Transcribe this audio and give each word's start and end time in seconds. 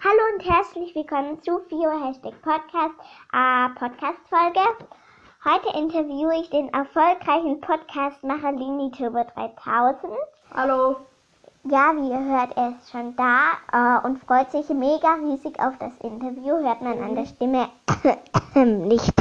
Hallo 0.00 0.20
und 0.32 0.48
herzlich 0.48 0.94
willkommen 0.94 1.42
zu 1.42 1.58
FIO 1.68 1.90
Hashtag 1.90 2.40
Podcast, 2.40 2.94
äh, 3.32 3.68
Podcast 3.70 4.20
Folge. 4.30 4.60
Heute 5.44 5.76
interviewe 5.76 6.40
ich 6.40 6.48
den 6.50 6.72
erfolgreichen 6.72 7.60
Podcastmacher 7.60 8.52
Lini 8.52 8.92
Turbo 8.92 9.24
3000. 9.34 10.12
Hallo. 10.54 10.98
Ja, 11.64 11.92
wie 11.96 12.10
ihr 12.10 12.24
hört, 12.24 12.56
er 12.56 12.76
ist 12.78 12.92
schon 12.92 13.16
da 13.16 13.54
äh, 13.72 14.06
und 14.06 14.22
freut 14.22 14.52
sich 14.52 14.68
mega 14.68 15.14
riesig 15.14 15.58
auf 15.58 15.76
das 15.80 15.92
Interview. 16.00 16.58
Hört 16.58 16.80
man 16.80 17.02
an 17.02 17.16
der 17.16 17.26
Stimme 17.26 17.68
nicht. 18.54 19.12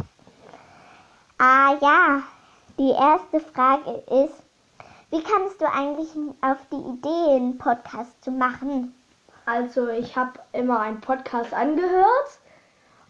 Ah 1.39 1.73
ja, 1.81 2.21
die 2.77 2.91
erste 2.91 3.39
Frage 3.39 4.03
ist, 4.23 4.43
wie 5.09 5.23
kamst 5.23 5.59
du 5.59 5.65
eigentlich 5.65 6.09
auf 6.41 6.59
die 6.71 6.87
Idee, 6.87 7.35
einen 7.35 7.57
Podcast 7.57 8.23
zu 8.23 8.29
machen? 8.29 8.93
Also 9.47 9.87
ich 9.87 10.17
habe 10.17 10.33
immer 10.51 10.81
einen 10.81 10.99
Podcast 10.99 11.53
angehört. 11.53 12.39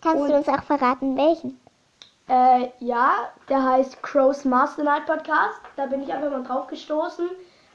Kannst 0.02 0.22
Und- 0.22 0.30
du 0.30 0.36
uns 0.38 0.48
auch 0.48 0.62
verraten, 0.62 1.18
welchen? 1.18 1.60
Äh, 2.30 2.70
ja, 2.80 3.30
der 3.50 3.64
heißt 3.64 4.04
Crow's 4.04 4.46
Master 4.46 4.84
Night 4.84 5.08
Podcast. 5.08 5.60
Da 5.78 5.88
bin 5.88 6.04
ich 6.04 6.14
einfach 6.14 6.30
mal 6.30 6.44
drauf 6.44 6.68
gestoßen, 6.68 7.28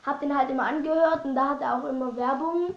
habe 0.06 0.20
den 0.20 0.38
halt 0.38 0.48
immer 0.48 0.62
angehört 0.62 1.24
und 1.24 1.34
da 1.34 1.48
hat 1.48 1.60
er 1.60 1.76
auch 1.78 1.84
immer 1.88 2.14
Werbung 2.16 2.76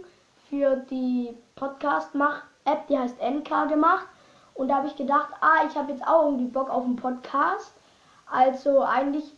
für 0.50 0.78
die 0.90 1.38
Podcast-App, 1.56 2.88
die 2.88 2.98
heißt 2.98 3.22
NK 3.22 3.68
gemacht. 3.68 4.08
Und 4.56 4.70
da 4.70 4.78
habe 4.78 4.88
ich 4.88 4.96
gedacht, 4.96 5.30
ah, 5.42 5.66
ich 5.70 5.76
habe 5.76 5.92
jetzt 5.92 6.08
auch 6.08 6.26
irgendwie 6.26 6.46
Bock 6.46 6.70
auf 6.72 6.84
einen 6.84 6.96
Podcast. 6.96 7.74
Also 8.32 8.82
eigentlich, 8.82 9.32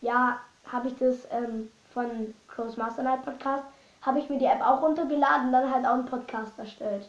ja, 0.00 0.38
habe 0.72 0.88
ich 0.88 0.96
das 0.96 1.26
ähm, 1.30 1.70
von 1.92 2.34
Crow's 2.48 2.78
Master 2.78 3.02
Night 3.02 3.22
Podcast, 3.22 3.64
habe 4.02 4.18
ich 4.18 4.28
mir 4.28 4.38
die 4.38 4.46
App 4.46 4.62
auch 4.62 4.82
runtergeladen 4.82 5.46
und 5.46 5.52
dann 5.52 5.72
halt 5.72 5.84
auch 5.86 5.92
einen 5.94 6.06
Podcast 6.06 6.58
erstellt. 6.58 7.08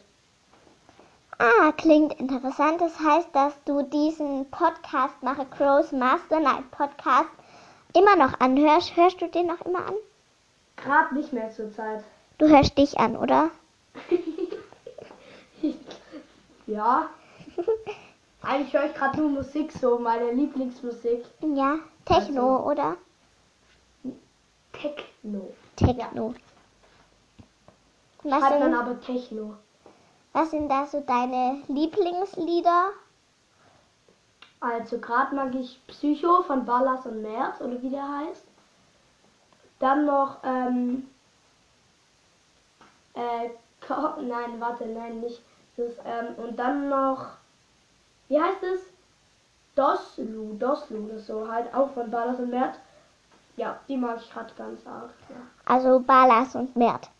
Ah, 1.38 1.72
klingt 1.72 2.12
interessant. 2.20 2.80
Das 2.80 2.98
heißt, 3.00 3.28
dass 3.32 3.54
du 3.64 3.82
diesen 3.82 4.48
Podcast 4.50 5.22
mache, 5.22 5.44
Crow's 5.46 5.90
Master 5.90 6.38
Night 6.40 6.70
Podcast, 6.70 7.30
immer 7.96 8.16
noch 8.16 8.38
anhörst. 8.40 8.94
Hörst 8.96 9.20
du 9.20 9.26
den 9.28 9.46
noch 9.46 9.60
immer 9.62 9.86
an? 9.86 9.94
Gerade 10.76 11.14
nicht 11.14 11.32
mehr 11.32 11.50
zur 11.50 11.72
Zeit. 11.72 12.04
Du 12.38 12.48
hörst 12.48 12.76
dich 12.78 12.98
an, 12.98 13.16
oder? 13.16 13.50
Ja. 16.66 17.08
Eigentlich 18.42 18.72
höre 18.72 18.86
ich 18.86 18.94
gerade 18.94 19.20
nur 19.20 19.28
Musik, 19.30 19.72
so 19.72 19.98
meine 19.98 20.32
Lieblingsmusik. 20.32 21.24
Ja, 21.40 21.76
Techno, 22.04 22.56
Also- 22.56 22.70
oder? 22.70 22.96
Techno. 24.72 25.52
Techno. 25.76 26.34
Was, 28.24 28.40
man 28.40 28.62
sind, 28.62 28.74
aber 28.74 29.00
Techno. 29.00 29.56
was 30.32 30.50
sind 30.50 30.68
da 30.68 30.86
so 30.86 31.00
deine 31.00 31.62
Lieblingslieder? 31.68 32.90
Also 34.60 34.98
gerade 34.98 35.34
mag 35.34 35.54
ich 35.54 35.80
Psycho 35.88 36.42
von 36.42 36.64
Ballas 36.64 37.04
und 37.04 37.20
Merz, 37.22 37.60
oder 37.60 37.82
wie 37.82 37.90
der 37.90 38.18
heißt. 38.18 38.44
Dann 39.80 40.06
noch, 40.06 40.36
ähm, 40.44 41.08
äh, 43.14 43.50
Ko- 43.84 44.20
nein, 44.20 44.60
warte, 44.60 44.86
nein, 44.86 45.20
nicht. 45.20 45.42
Das, 45.76 45.94
ähm, 46.04 46.34
und 46.36 46.56
dann 46.56 46.88
noch, 46.88 47.26
wie 48.28 48.40
heißt 48.40 48.62
es? 48.62 48.80
Doslu, 49.74 50.54
Doslu 50.58 51.06
oder 51.06 51.18
so, 51.18 51.50
halt 51.50 51.74
auch 51.74 51.90
von 51.92 52.10
Ballas 52.10 52.38
und 52.38 52.50
Merz. 52.50 52.76
Ja, 53.56 53.80
die 53.88 53.96
mag 53.96 54.18
ich 54.20 54.30
gerade 54.32 54.52
ganz 54.54 54.86
arg. 54.86 55.10
Ja. 55.28 55.36
Also 55.64 55.98
Balas 56.00 56.54
und 56.54 56.76
Mert. 56.76 57.10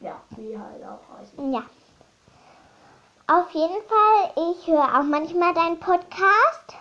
Ja, 0.00 0.16
wie 0.30 0.58
halt 0.58 0.82
auch 0.84 1.18
heißen. 1.18 1.52
Ja. 1.52 1.62
Auf 3.26 3.50
jeden 3.52 3.82
Fall, 3.86 4.52
ich 4.52 4.66
höre 4.66 4.98
auch 4.98 5.04
manchmal 5.04 5.54
deinen 5.54 5.78
Podcast. 5.78 6.76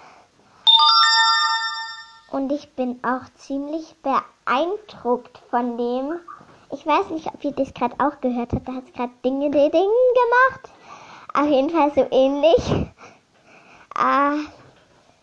Und 2.31 2.51
ich 2.51 2.73
bin 2.75 2.99
auch 3.03 3.27
ziemlich 3.35 3.95
beeindruckt 4.01 5.37
von 5.49 5.77
dem. 5.77 6.19
Ich 6.71 6.85
weiß 6.85 7.09
nicht, 7.09 7.27
ob 7.27 7.43
ihr 7.43 7.51
das 7.51 7.73
gerade 7.73 7.95
auch 7.99 8.21
gehört 8.21 8.53
habt. 8.53 8.67
Da 8.67 8.73
hat 8.73 8.85
es 8.85 8.93
gerade 8.93 9.11
Dinge, 9.25 9.49
die 9.49 9.71
Ding 9.71 9.71
gemacht. 9.71 10.69
Auf 11.33 11.47
jeden 11.47 11.69
Fall 11.69 11.91
so 11.93 12.07
ähnlich. 12.11 12.87
Äh, 13.97 14.45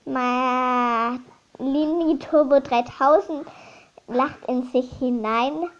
mein 0.05 1.25
Lini 1.59 2.19
Turbo 2.19 2.61
3000 2.61 3.47
lacht 4.09 4.45
in 4.49 4.65
sich 4.71 4.91
hinein. 4.99 5.71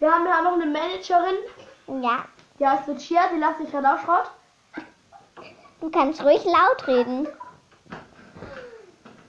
Wir 0.00 0.10
haben 0.12 0.26
ja 0.26 0.42
noch 0.42 0.54
eine 0.54 0.66
Managerin, 0.66 2.02
Ja, 2.02 2.24
die 2.58 2.66
heißt 2.66 2.88
Lucia, 2.88 3.20
die 3.32 3.38
lacht 3.38 3.58
sich 3.58 3.70
gerade 3.70 3.88
auch 3.94 3.98
Schrott. 4.04 4.30
Du 5.80 5.90
kannst 5.90 6.22
ruhig 6.24 6.44
laut 6.44 6.86
reden. 6.88 7.28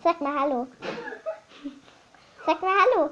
Sag 0.04 0.20
mal 0.22 0.38
Hallo. 0.40 0.68
Sag 2.46 2.62
mal 2.62 2.72
Hallo. 2.96 3.10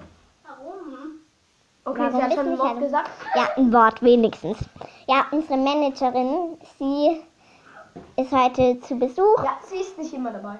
Okay, 1.85 1.99
Warum 2.01 2.11
sie 2.15 2.21
hat 2.23 2.31
schon 2.33 2.39
ein 2.39 2.49
nicht 2.51 2.59
Wort 2.59 2.69
Hallo? 2.69 2.79
gesagt. 2.81 3.09
Ja, 3.35 3.49
ein 3.55 3.73
Wort 3.73 4.01
wenigstens. 4.01 4.57
Ja, 5.07 5.25
unsere 5.31 5.57
Managerin, 5.57 6.57
sie 6.77 7.21
ist 8.15 8.31
heute 8.31 8.79
zu 8.81 8.95
Besuch. 8.95 9.43
Ja, 9.43 9.57
sie 9.63 9.77
ist 9.77 9.97
nicht 9.97 10.13
immer 10.13 10.31
dabei. 10.31 10.59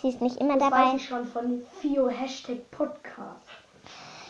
Sie 0.00 0.08
ist 0.10 0.20
nicht 0.20 0.36
immer 0.38 0.54
Das 0.58 0.68
dabei. 0.70 0.86
weiß 0.86 0.94
ich 0.96 1.08
schon 1.08 1.26
von 1.26 1.62
FIO 1.80 2.08
Hashtag 2.08 2.70
Podcast. 2.70 3.45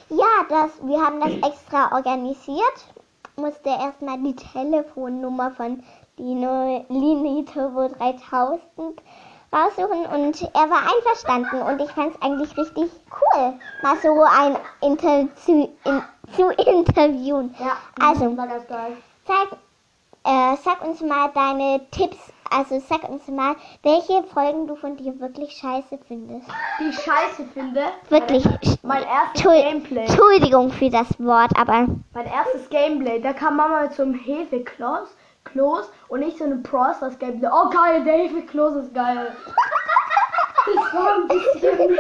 Ja, 0.09 0.45
das, 0.49 0.71
wir 0.83 1.01
haben 1.05 1.21
das 1.21 1.51
extra 1.51 1.93
organisiert. 1.93 2.87
Musste 3.37 3.69
erstmal 3.69 4.19
die 4.19 4.37
Telefonnummer 4.37 5.51
von 5.51 5.83
Lini 6.17 7.45
Turbo 7.45 7.89
3000 7.89 8.61
raussuchen 9.53 10.07
und 10.07 10.43
er 10.55 10.71
war 10.71 10.83
einverstanden 10.83 11.63
und 11.63 11.81
ich 11.81 11.91
fand 11.93 12.15
es 12.15 12.23
eigentlich 12.23 12.57
richtig 12.57 12.91
cool, 13.11 13.55
mal 13.83 13.97
so 14.03 14.23
ein 14.23 14.57
Inter 14.81 15.29
zu, 15.37 15.71
in, 15.85 16.03
zu 16.35 16.51
interviewen. 16.51 17.55
Ja, 17.59 17.77
Also. 18.01 18.37
war 18.37 18.47
ganz 18.47 18.67
geil. 18.67 18.97
Sag, 19.27 19.59
äh, 20.25 20.57
sag 20.65 20.85
uns 20.85 21.01
mal 21.01 21.31
deine 21.35 21.81
Tipps, 21.91 22.19
also 22.51 22.79
sag 22.81 23.09
uns 23.09 23.27
mal, 23.29 23.55
welche 23.83 24.23
Folgen 24.25 24.67
du 24.67 24.77
von 24.77 24.97
dir 24.97 25.19
wirklich 25.21 25.53
scheiße 25.57 25.99
findest. 26.07 26.47
Die 26.81 26.89
ich 26.89 26.99
scheiße 26.99 27.45
finde. 27.55 27.85
Wirklich. 28.09 28.45
Mein 28.83 29.03
erstes 29.05 29.43
Entschuld- 29.45 29.63
Gameplay. 29.63 30.07
Entschuldigung 30.07 30.71
für 30.71 30.91
das 30.91 31.09
Wort, 31.19 31.51
aber 31.59 31.87
Mein 32.15 32.27
erstes 32.27 32.69
Gameplay. 32.71 33.21
Da 33.21 33.33
kam 33.33 33.57
Mama 33.57 33.83
mit 33.83 33.93
so 33.95 34.03
einem 34.03 34.15
Hefekloß. 34.15 35.09
Kloß 35.45 35.91
und 36.09 36.21
nicht 36.21 36.39
so 36.39 36.45
eine 36.45 36.57
Prosters 36.57 37.17
Gameplay. 37.21 37.49
Oh 37.53 37.71
geil, 37.71 38.03
der 38.05 38.15
Hefekloß 38.15 38.77
ist 38.77 38.95
geil. 38.95 39.35
Das 40.67 40.95
war 40.95 41.15
ein 41.15 41.29
bisschen. 41.29 41.99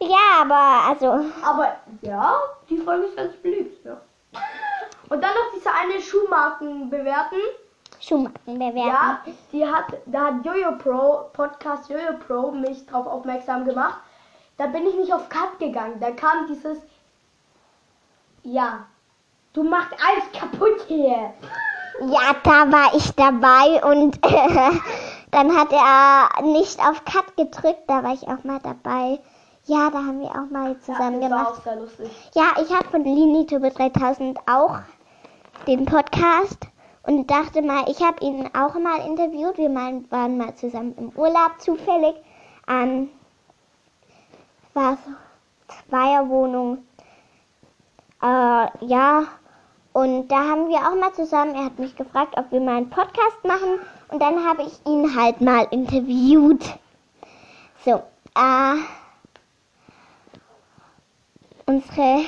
ja, 0.00 0.42
aber 0.42 0.88
also 0.88 1.24
Aber 1.44 1.76
ja, 2.02 2.36
die 2.68 2.78
Folge 2.78 3.06
ist 3.06 3.16
ganz 3.16 3.34
beliebt, 3.38 3.84
ja. 3.84 4.00
Und 5.08 5.20
dann 5.20 5.30
noch 5.34 5.52
diese 5.56 5.70
eine 5.72 6.00
Schuhmarken 6.00 6.88
bewerten. 6.88 7.40
Schuhmarken 8.00 8.54
bewerten. 8.58 8.76
Ja, 8.88 9.20
die 9.52 9.64
hat, 9.66 9.84
da 10.06 10.26
hat 10.26 10.44
Jojo 10.44 10.72
Pro, 10.78 11.28
Podcast 11.32 11.88
Jojo 11.90 12.14
Pro, 12.26 12.50
mich 12.50 12.84
darauf 12.86 13.06
aufmerksam 13.06 13.64
gemacht. 13.64 14.00
Da 14.56 14.66
bin 14.66 14.86
ich 14.86 14.94
nicht 14.96 15.12
auf 15.12 15.28
Cut 15.28 15.58
gegangen. 15.58 16.00
Da 16.00 16.10
kam 16.10 16.46
dieses, 16.48 16.78
ja, 18.42 18.80
du 19.52 19.62
machst 19.62 19.92
alles 19.92 20.24
kaputt 20.32 20.80
hier. 20.88 21.32
Ja, 22.00 22.34
da 22.42 22.72
war 22.72 22.94
ich 22.94 23.10
dabei 23.14 23.82
und 23.84 24.18
dann 25.30 25.56
hat 25.56 25.72
er 25.72 26.42
nicht 26.42 26.78
auf 26.80 27.04
Cut 27.04 27.36
gedrückt, 27.36 27.82
da 27.86 28.02
war 28.02 28.14
ich 28.14 28.22
auch 28.26 28.42
mal 28.44 28.60
dabei. 28.62 29.18
Ja, 29.66 29.90
da 29.90 29.98
haben 29.98 30.20
wir 30.20 30.30
auch 30.30 30.50
mal 30.50 30.78
zusammen 30.80 31.20
das 31.20 31.30
war 31.30 31.38
gemacht. 31.38 31.58
auch 31.58 31.62
sehr 31.62 31.76
lustig. 31.76 32.10
Ja, 32.34 32.44
ich 32.62 32.74
habe 32.74 32.88
von 32.88 33.04
Lini 33.04 33.44
Tube 33.46 33.72
3000 33.74 34.38
auch 34.50 34.78
den 35.66 35.84
Podcast 35.84 36.66
und 37.02 37.30
dachte 37.30 37.62
mal, 37.62 37.88
ich 37.88 38.02
habe 38.02 38.24
ihn 38.24 38.48
auch 38.54 38.74
mal 38.74 39.06
interviewt. 39.06 39.58
Wir 39.58 39.74
waren 39.74 40.38
mal 40.38 40.54
zusammen 40.54 40.94
im 40.98 41.10
Urlaub 41.10 41.60
zufällig 41.60 42.14
an 42.66 43.08
war 44.74 44.96
so 45.04 45.12
Zweierwohnung. 45.88 46.78
Äh, 48.22 48.86
ja, 48.86 49.24
und 49.92 50.28
da 50.28 50.36
haben 50.36 50.68
wir 50.68 50.78
auch 50.78 50.94
mal 50.94 51.12
zusammen, 51.12 51.54
er 51.54 51.64
hat 51.64 51.78
mich 51.78 51.96
gefragt, 51.96 52.34
ob 52.36 52.50
wir 52.52 52.60
mal 52.60 52.76
einen 52.76 52.90
Podcast 52.90 53.44
machen 53.44 53.80
und 54.08 54.20
dann 54.20 54.44
habe 54.46 54.62
ich 54.62 54.86
ihn 54.86 55.16
halt 55.16 55.40
mal 55.40 55.66
interviewt. 55.70 56.64
So, 57.84 58.02
äh, 58.36 58.74
unsere 61.66 62.24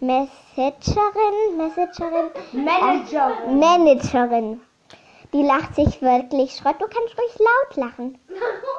Messagerin, 0.00 1.56
Messagerin, 1.56 2.30
Managerin. 2.52 3.58
Managerin, 3.58 4.60
die 5.32 5.42
lacht 5.42 5.74
sich 5.74 6.02
wirklich 6.02 6.54
Schrott. 6.54 6.76
Du 6.80 6.86
kannst 6.86 7.18
ruhig 7.18 7.38
laut 7.38 7.76
lachen. 7.76 8.18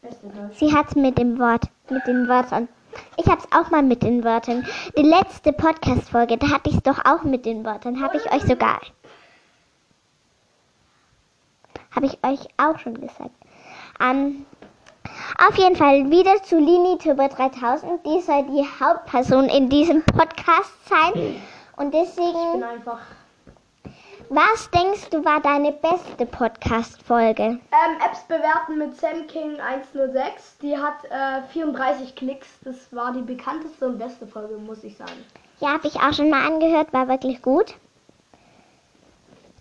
Beste 0.00 0.28
Deutsch. 0.28 0.58
Sie 0.58 0.74
hat's 0.74 0.94
mit 0.94 1.18
dem 1.18 1.38
Wort, 1.38 1.64
mit 1.90 2.06
den 2.06 2.28
Wörtern. 2.28 2.68
Ich 3.16 3.26
hab's 3.26 3.46
auch 3.52 3.70
mal 3.70 3.82
mit 3.82 4.02
den 4.02 4.24
Wörtern. 4.24 4.66
Die 4.96 5.02
letzte 5.02 5.52
Podcast-Folge, 5.52 6.38
da 6.38 6.50
hatte 6.50 6.70
ich's 6.70 6.82
doch 6.82 7.04
auch 7.04 7.24
mit 7.24 7.44
den 7.44 7.64
Wörtern. 7.64 8.00
Habe 8.00 8.16
ich 8.16 8.32
euch 8.32 8.42
sogar. 8.42 8.80
Habe 11.94 12.06
ich 12.06 12.18
euch 12.24 12.48
auch 12.56 12.78
schon 12.78 12.94
gesagt. 13.00 13.34
Ähm, 14.00 14.46
auf 15.48 15.56
jeden 15.56 15.76
Fall 15.76 16.10
wieder 16.10 16.42
zu 16.42 16.58
Lini 16.58 16.98
Tuber 16.98 17.28
3000. 17.28 18.04
Die 18.06 18.20
soll 18.20 18.44
die 18.44 18.66
Hauptperson 18.80 19.44
in 19.48 19.68
diesem 19.68 20.02
Podcast 20.04 20.72
sein. 20.88 21.40
Und 21.76 21.94
Ich 21.94 22.14
bin 22.14 22.24
deswegen, 22.24 22.62
einfach. 22.64 23.00
was 24.30 24.70
denkst 24.70 25.10
du 25.10 25.24
war 25.24 25.40
deine 25.40 25.72
beste 25.72 26.26
Podcast-Folge? 26.26 27.42
Ähm, 27.42 27.60
Apps 28.04 28.22
bewerten 28.24 28.78
mit 28.78 28.96
Sam 28.96 29.26
King 29.26 29.60
106. 29.60 30.58
Die 30.62 30.76
hat 30.76 31.04
äh, 31.10 31.42
34 31.52 32.14
Klicks. 32.16 32.48
Das 32.64 32.76
war 32.92 33.12
die 33.12 33.22
bekannteste 33.22 33.86
und 33.86 33.98
beste 33.98 34.26
Folge, 34.26 34.56
muss 34.56 34.82
ich 34.84 34.96
sagen. 34.96 35.24
Ja, 35.60 35.72
habe 35.72 35.86
ich 35.88 35.96
auch 35.96 36.12
schon 36.12 36.30
mal 36.30 36.46
angehört, 36.46 36.92
war 36.92 37.08
wirklich 37.08 37.42
gut. 37.42 37.74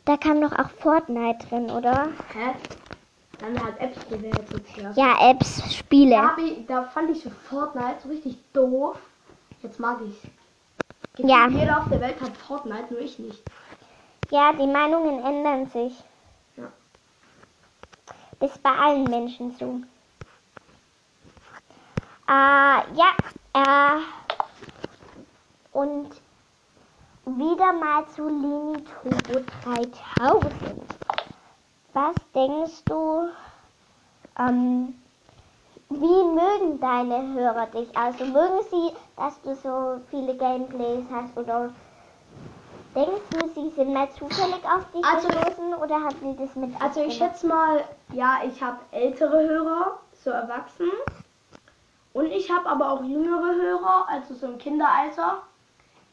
Da 0.06 0.16
kam 0.16 0.40
doch 0.42 0.54
auch 0.58 0.69
Fortnite 0.80 1.46
drin, 1.48 1.69
oder? 1.69 2.08
Hä? 2.34 2.56
Dann 3.39 3.63
halt 3.63 3.80
Apps 3.80 4.04
bewertet. 4.06 4.66
Ja. 4.78 4.92
Ja, 4.95 5.30
Apps, 5.30 5.75
Spiele. 5.75 6.16
Da, 6.16 6.36
ich, 6.38 6.66
da 6.66 6.84
fand 6.84 7.12
ich 7.12 7.22
so 7.22 7.30
Fortnite 7.30 7.98
so 8.04 8.10
richtig 8.10 8.38
doof. 8.54 8.98
Jetzt 9.62 9.80
mag 9.80 10.00
ich's. 10.07 10.22
Gefühlt 11.16 11.30
Ja. 11.30 11.48
Jeder 11.48 11.80
auf 11.80 11.89
der 11.89 12.01
Welt 12.01 12.19
hat 12.22 12.36
Fortnite, 12.38 12.92
nur 12.92 13.01
ich 13.01 13.19
nicht. 13.19 13.42
Ja, 14.30 14.54
die 14.54 14.68
Meinungen 14.68 15.24
ändern 15.24 15.68
sich. 15.68 15.94
Ja. 16.56 16.72
Das 18.39 18.51
ist 18.51 18.63
bei 18.63 18.72
allen 18.72 19.10
Menschen 19.10 19.56
so. 19.57 19.81
Äh, 22.28 22.31
ja, 22.33 23.13
äh, 23.54 24.01
und 25.72 26.10
wieder 27.25 27.74
mal 27.74 28.06
zu 28.07 28.28
Lini 28.28 28.83
Turbo 28.83 29.45
3000. 29.63 30.54
Was 31.98 32.16
denkst 32.36 32.86
du, 32.86 33.28
ähm, 34.38 34.94
wie 35.90 36.24
mögen 36.36 36.80
deine 36.80 37.34
Hörer 37.34 37.66
dich? 37.66 37.90
Also 37.98 38.24
mögen 38.26 38.62
sie, 38.70 38.92
dass 39.16 39.42
du 39.42 39.56
so 39.56 40.00
viele 40.12 40.38
Gameplays 40.38 41.06
hast 41.12 41.36
oder 41.36 41.72
denkst 42.94 43.24
du, 43.32 43.48
sie 43.48 43.72
sind 43.72 43.96
mal 43.96 44.08
zufällig 44.12 44.64
auf 44.64 44.86
dich 44.92 45.04
Also- 45.04 45.28
gestoßen 45.28 45.74
oder 45.74 46.04
hat 46.04 46.14
sie 46.22 46.36
das 46.36 46.56
mit 46.56 46.80
Also 46.80 47.02
ich 47.02 47.18
schätze 47.18 47.48
mal, 47.48 47.84
ja, 48.12 48.42
ich 48.46 48.62
habe 48.62 48.78
ältere 48.92 49.48
Hörer, 49.48 49.98
so 50.24 50.30
erwachsen. 50.30 50.92
Und 52.14 52.28
ich 52.28 52.52
habe 52.52 52.70
aber 52.70 52.92
auch 52.92 53.04
jüngere 53.04 53.56
Hörer, 53.56 54.06
also 54.08 54.36
so 54.36 54.46
im 54.46 54.60
Kinderalter. 54.60 55.42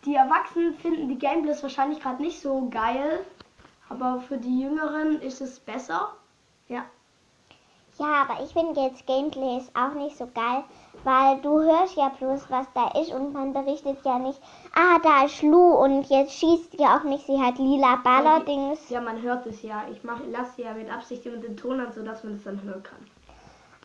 Die 0.06 0.14
Erwachsenen 0.14 0.72
finden 0.76 1.10
die 1.10 1.18
Gameplays 1.18 1.62
wahrscheinlich 1.62 2.00
gerade 2.00 2.22
nicht 2.22 2.40
so 2.40 2.70
geil. 2.70 3.26
Aber 3.88 4.20
für 4.20 4.38
die 4.38 4.60
Jüngeren 4.60 5.20
ist 5.20 5.40
es 5.40 5.60
besser. 5.60 6.14
Ja. 6.68 6.84
Ja, 7.98 8.26
aber 8.28 8.42
ich 8.42 8.52
finde 8.52 8.80
jetzt 8.80 9.06
Gameplays 9.06 9.70
auch 9.74 9.94
nicht 9.94 10.16
so 10.16 10.26
geil, 10.34 10.64
weil 11.04 11.40
du 11.42 11.60
hörst 11.60 11.96
ja 11.96 12.08
bloß, 12.08 12.50
was 12.50 12.66
da 12.74 12.88
ist 13.00 13.12
und 13.12 13.32
man 13.32 13.52
berichtet 13.52 13.98
ja 14.04 14.18
nicht, 14.18 14.40
ah, 14.74 14.98
da 15.00 15.26
ist 15.26 15.42
Lu 15.42 15.74
und 15.76 16.04
jetzt 16.06 16.32
schießt 16.32 16.74
ja 16.74 16.96
auch 16.98 17.04
nicht, 17.04 17.24
sie 17.26 17.40
hat 17.40 17.58
lila 17.58 17.96
Ballerdings. 17.96 18.88
Ja, 18.90 19.00
man 19.00 19.22
hört 19.22 19.46
es 19.46 19.62
ja. 19.62 19.84
Ich 19.92 20.02
mach, 20.02 20.18
lasse 20.28 20.62
ja 20.62 20.74
mit 20.74 20.90
Absicht 20.90 21.24
immer 21.24 21.36
den 21.36 21.56
Ton 21.56 21.78
an, 21.78 21.92
sodass 21.92 22.24
man 22.24 22.34
es 22.34 22.42
dann 22.42 22.60
hören 22.62 22.82
kann. 22.82 22.98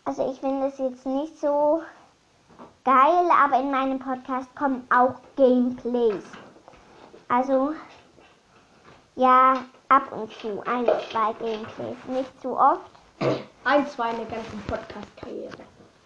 Also 0.06 0.32
ich 0.32 0.40
finde 0.40 0.68
es 0.68 0.80
jetzt 0.80 1.06
nicht 1.06 1.40
so 1.40 1.84
geil, 2.84 3.30
aber 3.44 3.60
in 3.60 3.70
meinem 3.70 4.00
Podcast 4.00 4.56
kommen 4.56 4.88
auch 4.90 5.16
Gameplays. 5.36 6.24
Also 7.28 7.74
ja, 9.16 9.54
ab 9.90 10.12
und 10.12 10.32
zu 10.32 10.62
ein, 10.66 10.86
zwei 11.12 11.34
Gameplays, 11.34 11.98
nicht 12.08 12.42
zu 12.42 12.56
oft. 12.58 12.92
Ein, 13.66 13.88
zwei 13.88 14.12
in 14.12 14.18
der 14.18 14.26
ganzen 14.28 14.62
Podcast-Karriere. 14.68 15.58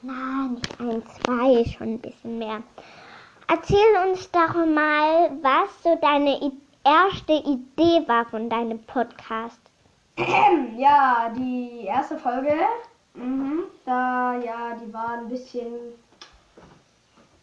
Nein, 0.01 0.55
nicht 0.55 0.79
ein, 0.79 1.03
zwei, 1.05 1.65
schon 1.69 1.93
ein 1.93 1.99
bisschen 1.99 2.37
mehr. 2.37 2.63
Erzähl 3.47 4.07
uns 4.07 4.31
doch 4.31 4.55
mal, 4.55 5.31
was 5.41 5.83
so 5.83 5.97
deine 6.01 6.51
erste 6.83 7.33
Idee 7.33 8.07
war 8.07 8.25
von 8.25 8.49
deinem 8.49 8.79
Podcast. 8.85 9.59
Ja, 10.77 11.31
die 11.35 11.85
erste 11.85 12.17
Folge, 12.17 12.53
mhm, 13.13 13.63
da, 13.85 14.35
ja, 14.35 14.75
die 14.75 14.91
war 14.93 15.17
ein 15.19 15.27
bisschen, 15.27 15.93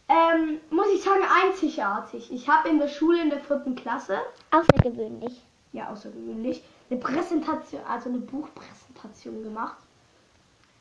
ähm, 0.08 0.60
muss 0.70 0.86
ich 0.94 1.02
sagen, 1.02 1.22
einzigartig. 1.44 2.32
Ich 2.32 2.48
habe 2.48 2.68
in 2.68 2.78
der 2.78 2.88
Schule 2.88 3.22
in 3.22 3.30
der 3.30 3.40
vierten 3.40 3.74
Klasse, 3.74 4.18
Außergewöhnlich. 4.50 5.40
Ja, 5.72 5.90
außergewöhnlich, 5.90 6.62
eine 6.90 6.98
Präsentation, 6.98 7.82
also 7.86 8.08
eine 8.08 8.18
Buchpräsentation 8.18 9.42
gemacht. 9.42 9.76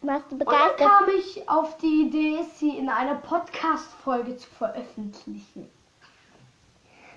Warst 0.01 0.31
du 0.31 0.35
Und 0.35 0.39
dann 0.39 0.47
begeistert? 0.47 0.77
kam 0.79 1.09
ich 1.09 1.49
auf 1.49 1.77
die 1.77 2.07
Idee, 2.07 2.43
sie 2.55 2.77
in 2.77 2.89
einer 2.89 3.15
Podcast-Folge 3.15 4.37
zu 4.37 4.47
veröffentlichen. 4.49 5.69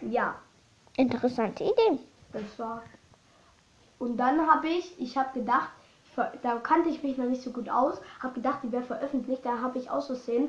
Ja, 0.00 0.34
Interessante 0.96 1.64
Idee. 1.64 1.98
Das 2.32 2.58
war. 2.58 2.82
Und 3.98 4.16
dann 4.16 4.50
habe 4.50 4.69
ich, 4.69 5.00
ich 5.00 5.16
habe 5.16 5.38
gedacht, 5.38 5.70
da 6.42 6.56
kannte 6.56 6.90
ich 6.90 7.02
mich 7.02 7.16
noch 7.16 7.26
nicht 7.26 7.42
so 7.42 7.50
gut 7.50 7.69
aus, 7.70 8.00
habe 8.20 8.34
gedacht, 8.34 8.58
die 8.62 8.72
wäre 8.72 8.82
veröffentlicht. 8.82 9.44
Da 9.44 9.60
habe 9.60 9.78
ich 9.78 9.90
aus 9.90 10.06
Versehen 10.06 10.48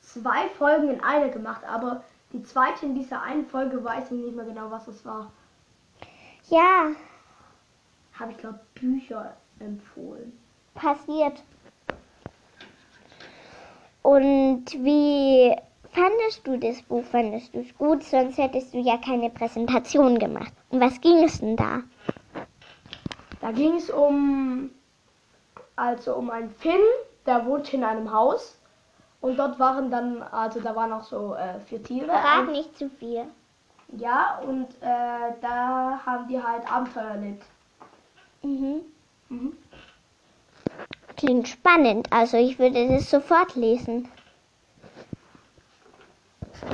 zwei 0.00 0.48
Folgen 0.50 0.90
in 0.90 1.02
eine 1.02 1.30
gemacht, 1.30 1.62
aber 1.64 2.04
die 2.32 2.42
zweite 2.42 2.86
in 2.86 2.94
dieser 2.94 3.22
einen 3.22 3.46
Folge 3.46 3.82
weiß 3.82 4.06
ich 4.12 4.18
nicht 4.24 4.36
mehr 4.36 4.44
genau, 4.44 4.70
was 4.70 4.86
es 4.86 5.04
war. 5.04 5.32
Ja, 6.52 6.90
Habe 8.12 8.32
ich 8.32 8.36
glaube 8.36 8.60
Bücher 8.74 9.34
empfohlen. 9.58 10.38
passiert. 10.74 11.42
Und 14.02 14.64
wie 14.74 15.56
fandest 15.92 16.46
du 16.46 16.58
das 16.58 16.82
Buch? 16.82 17.04
Fandest 17.04 17.54
du 17.54 17.60
es 17.60 17.74
gut? 17.78 18.02
Sonst 18.04 18.36
hättest 18.36 18.74
du 18.74 18.78
ja 18.80 18.98
keine 18.98 19.30
Präsentation 19.30 20.18
gemacht. 20.18 20.52
Und 20.68 20.82
was 20.82 21.00
ging 21.00 21.24
es 21.24 21.40
denn 21.40 21.56
da? 21.56 21.84
Da 23.40 23.50
ging 23.52 23.76
es 23.76 23.88
um, 23.88 24.72
also 25.76 26.16
um 26.16 26.28
einen 26.28 26.50
Finn, 26.50 26.82
der 27.24 27.46
wohnt 27.46 27.72
in 27.72 27.82
einem 27.82 28.12
Haus. 28.12 28.58
Und 29.22 29.38
dort 29.38 29.58
waren 29.58 29.90
dann, 29.90 30.22
also 30.22 30.60
da 30.60 30.76
waren 30.76 30.92
auch 30.92 31.04
so 31.04 31.34
äh, 31.34 31.58
vier 31.60 31.82
Tiere. 31.82 32.08
Verrat 32.08 32.50
nicht 32.50 32.76
zu 32.76 32.90
viel. 32.90 33.24
Ja, 33.98 34.38
und 34.46 34.68
äh, 34.80 35.34
da 35.40 36.00
haben 36.04 36.26
die 36.28 36.42
halt 36.42 36.70
Abenteuer 36.70 37.10
erlebt. 37.10 37.44
Mhm. 38.42 38.80
Mhm. 39.28 39.56
Klingt 41.16 41.48
spannend. 41.48 42.08
Also 42.10 42.36
ich 42.38 42.58
würde 42.58 42.88
das 42.88 43.10
sofort 43.10 43.54
lesen. 43.54 44.08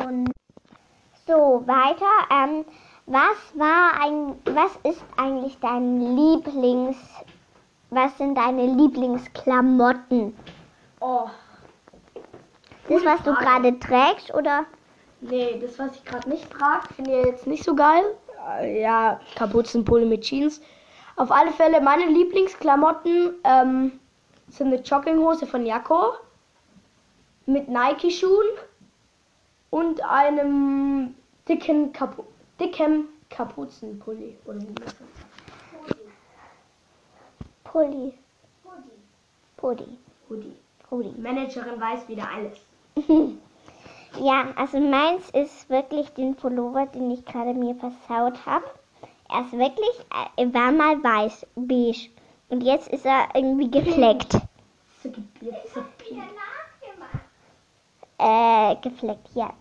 Und 0.04 0.32
so 1.26 1.62
weiter. 1.66 2.06
Ähm, 2.30 2.64
was 3.06 3.36
war 3.54 4.00
ein, 4.02 4.34
was 4.44 4.76
ist 4.84 5.02
eigentlich 5.16 5.58
dein 5.60 6.16
Lieblings, 6.16 6.96
was 7.90 8.16
sind 8.18 8.36
deine 8.36 8.66
Lieblingsklamotten? 8.66 10.36
Oh, 11.00 11.28
Das, 12.88 13.04
was 13.04 13.22
du 13.22 13.34
gerade 13.34 13.78
trägst, 13.78 14.32
oder? 14.34 14.66
Nee, 15.20 15.58
das, 15.60 15.78
was 15.78 15.96
ich 15.96 16.04
gerade 16.04 16.28
nicht 16.28 16.50
trage, 16.50 16.92
finde 16.94 17.18
ich 17.20 17.26
jetzt 17.26 17.46
nicht 17.46 17.64
so 17.64 17.74
geil. 17.74 18.04
Äh, 18.60 18.80
Ja, 18.82 19.20
Kapuzenpulli 19.36 20.06
mit 20.06 20.22
Jeans. 20.22 20.60
Auf 21.16 21.30
alle 21.30 21.52
Fälle, 21.52 21.80
meine 21.80 22.06
Lieblingsklamotten 22.06 23.34
ähm, 23.44 23.98
sind 24.48 24.68
eine 24.68 24.82
Jogginghose 24.82 25.46
von 25.46 25.66
Jacko 25.66 26.12
mit 27.46 27.68
Nike-Schuhen 27.68 28.46
und 29.70 30.02
einem 30.04 31.14
dicken 31.48 31.92
Kapu 31.92 32.22
dickem 32.60 33.08
Kapuzenpulli. 33.30 34.36
Oder 34.44 34.60
wie 34.60 34.74
das. 34.74 34.94
Pulli. 37.64 38.14
Pulli. 39.56 39.98
Pulli. 40.88 41.12
Die 41.14 41.20
Managerin 41.20 41.80
weiß 41.80 42.08
wieder 42.08 42.28
alles. 42.30 42.58
Ja, 44.16 44.52
also 44.56 44.80
meins 44.80 45.30
ist 45.30 45.68
wirklich 45.68 46.08
den 46.14 46.34
Pullover, 46.34 46.86
den 46.86 47.10
ich 47.10 47.24
gerade 47.24 47.54
mir 47.54 47.74
versaut 47.74 48.46
habe. 48.46 48.64
Er 49.30 49.42
ist 49.42 49.52
wirklich, 49.52 50.00
äh, 50.10 50.42
er 50.42 50.54
war 50.54 50.72
mal 50.72 51.02
weiß, 51.02 51.46
beige. 51.54 52.08
Und 52.48 52.62
jetzt 52.62 52.88
ist 52.88 53.04
er 53.04 53.28
irgendwie 53.34 53.70
gefleckt. 53.70 54.32
So 55.02 55.10
geblitzt. 55.10 55.76
Äh, 58.18 58.76
gefleckt, 58.76 59.28
ja. 59.34 59.52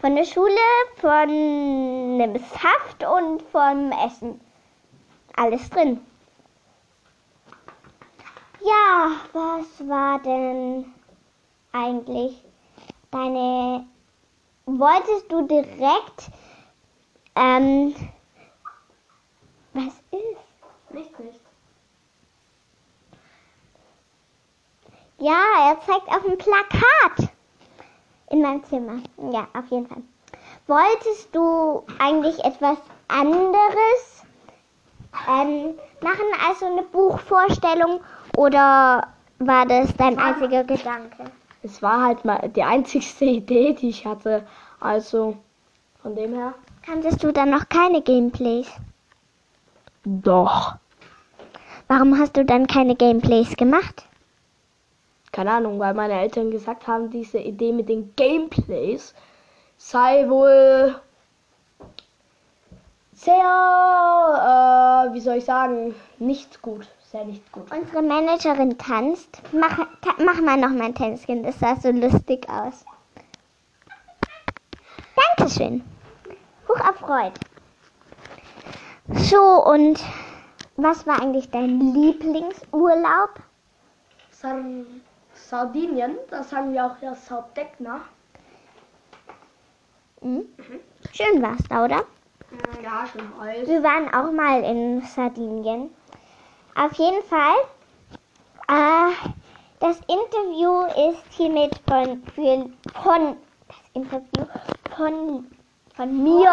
Von 0.00 0.16
der 0.16 0.24
Schule, 0.24 0.56
von 0.96 1.10
einem 1.10 2.38
Saft 2.38 3.04
und 3.04 3.42
vom 3.52 3.92
Essen. 3.92 4.40
Alles 5.36 5.68
drin. 5.70 6.00
Ja, 8.62 9.12
was 9.32 9.88
war 9.88 10.18
denn 10.20 10.92
eigentlich 11.72 12.42
deine, 13.10 13.86
wolltest 14.66 15.30
du 15.30 15.46
direkt, 15.46 16.30
ähm, 17.36 17.94
was 19.72 19.94
ist? 20.10 20.92
Nicht, 20.92 21.20
nicht. 21.20 21.40
Ja, 25.18 25.42
er 25.68 25.80
zeigt 25.80 26.08
auf 26.08 26.22
dem 26.22 26.38
Plakat 26.38 27.30
in 28.30 28.40
meinem 28.40 28.64
Zimmer. 28.64 29.02
Ja, 29.30 29.46
auf 29.56 29.66
jeden 29.70 29.86
Fall. 29.86 30.02
Wolltest 30.66 31.34
du 31.34 31.84
eigentlich 31.98 32.38
etwas 32.44 32.78
anderes 33.08 34.24
ähm, 35.28 35.74
machen 36.00 36.26
als 36.46 36.60
so 36.60 36.66
eine 36.66 36.82
Buchvorstellung 36.82 38.00
oder 38.36 39.08
war 39.38 39.66
das 39.66 39.94
dein 39.96 40.18
einziger 40.18 40.64
Gedanke? 40.64 41.30
Es 41.62 41.82
war 41.82 42.04
halt 42.04 42.24
mal 42.24 42.48
die 42.48 42.62
einzigste 42.62 43.24
Idee, 43.40 43.74
die 43.74 43.90
ich 43.90 44.06
hatte. 44.06 44.46
Also, 44.80 45.36
von 46.02 46.14
dem 46.14 46.34
her. 46.34 46.54
Kanntest 46.82 47.22
du 47.22 47.32
dann 47.32 47.50
noch 47.50 47.68
keine 47.68 48.00
Gameplays? 48.00 48.68
Doch. 50.04 50.76
Warum 51.88 52.18
hast 52.18 52.36
du 52.36 52.44
dann 52.44 52.66
keine 52.66 52.94
Gameplays 52.94 53.56
gemacht? 53.56 54.04
Keine 55.32 55.52
Ahnung, 55.52 55.78
weil 55.78 55.94
meine 55.94 56.20
Eltern 56.20 56.50
gesagt 56.50 56.86
haben, 56.86 57.10
diese 57.10 57.38
Idee 57.38 57.72
mit 57.72 57.88
den 57.88 58.14
Gameplays 58.16 59.14
sei 59.76 60.28
wohl 60.28 60.94
sehr, 63.12 63.34
äh, 63.34 65.14
wie 65.14 65.20
soll 65.20 65.36
ich 65.36 65.44
sagen, 65.44 65.94
nicht 66.18 66.62
gut. 66.62 66.88
Sehr 67.10 67.24
nicht 67.24 67.50
gut. 67.50 67.68
Unsere 67.72 68.02
Managerin 68.02 68.78
tanzt. 68.78 69.42
Mach, 69.50 69.76
ta 70.00 70.14
mach 70.24 70.40
mal 70.40 70.56
noch 70.56 70.68
mal 70.68 70.84
ein 70.84 70.94
Tänzchen, 70.94 71.42
das 71.42 71.58
sah 71.58 71.74
so 71.74 71.90
lustig 71.90 72.48
aus. 72.48 72.84
Dankeschön. 75.36 75.82
Hoch 76.68 76.76
erfreut. 76.76 77.32
So, 79.08 79.40
und 79.40 80.04
was 80.76 81.04
war 81.04 81.20
eigentlich 81.20 81.50
dein 81.50 81.80
Lieblingsurlaub? 81.80 83.40
Sar 84.30 84.60
Sardinien, 85.34 86.16
das 86.30 86.50
sagen 86.50 86.72
wir 86.72 86.86
auch 86.86 87.02
ja 87.02 87.16
Sardegna. 87.16 88.02
Hm? 90.20 90.44
Schön 91.12 91.42
war's 91.42 91.64
da, 91.68 91.84
oder? 91.84 92.04
Ja, 92.84 93.04
schon 93.04 93.32
alles. 93.40 93.68
Wir 93.68 93.82
waren 93.82 94.14
auch 94.14 94.30
mal 94.30 94.62
in 94.62 95.02
Sardinien. 95.02 95.90
Auf 96.80 96.94
jeden 96.94 97.22
Fall. 97.24 97.56
Äh, 98.68 99.12
das 99.80 100.00
Interview 100.08 100.84
ist 101.10 101.22
hiermit 101.36 101.78
von, 101.86 102.22
von 103.02 103.36
das 103.68 103.76
Interview 103.92 104.46
von, 104.96 105.46
von 105.94 106.22
mir, 106.22 106.48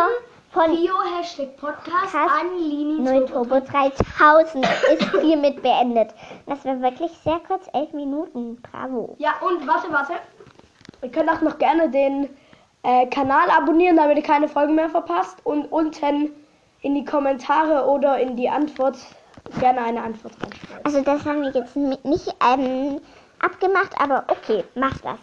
von 0.51 0.75
Bio 0.75 0.95
Hashtag 1.17 1.55
Podcast 1.55 2.11
Podcast 2.11 2.15
an 2.15 2.57
Lini 2.59 3.25
Turbo 3.25 3.61
3000 3.61 4.65
ist 4.65 5.11
hiermit 5.21 5.61
beendet. 5.61 6.13
Das 6.45 6.65
war 6.65 6.81
wirklich 6.81 7.11
sehr 7.23 7.39
kurz, 7.47 7.65
elf 7.71 7.93
Minuten. 7.93 8.61
Bravo. 8.61 9.15
Ja, 9.19 9.35
und 9.39 9.65
warte, 9.65 9.89
warte. 9.93 10.13
Ihr 11.03 11.09
könnt 11.09 11.29
auch 11.29 11.41
noch 11.41 11.57
gerne 11.57 11.89
den 11.89 12.27
äh, 12.83 13.05
Kanal 13.07 13.49
abonnieren, 13.49 13.95
damit 13.95 14.17
ihr 14.17 14.23
keine 14.23 14.49
Folgen 14.49 14.75
mehr 14.75 14.89
verpasst. 14.89 15.37
Und 15.45 15.71
unten 15.71 16.33
in 16.81 16.95
die 16.95 17.05
Kommentare 17.05 17.87
oder 17.87 18.19
in 18.19 18.35
die 18.35 18.49
Antwort 18.49 18.97
gerne 19.59 19.81
eine 19.81 20.01
Antwort 20.03 20.33
reinschreiben. 20.41 20.85
Also 20.85 21.01
das 21.01 21.25
haben 21.25 21.41
wir 21.41 21.51
jetzt 21.51 21.75
nicht 21.75 22.35
ähm, 22.45 23.01
abgemacht, 23.39 23.99
aber 23.99 24.25
okay, 24.27 24.63
mach 24.75 24.97
das. 24.99 25.19